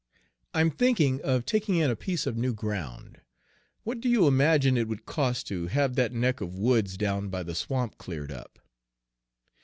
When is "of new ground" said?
2.25-3.21